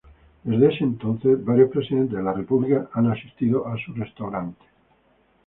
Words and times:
Desde 0.45 0.65
ese 0.73 0.83
entonces, 0.83 1.45
varios 1.45 1.69
presidentes 1.69 2.17
de 2.17 2.23
la 2.23 2.33
república 2.33 2.89
han 2.93 3.11
asistido 3.11 3.67
a 3.67 3.77
su 3.77 3.93
restaurante. 3.93 4.65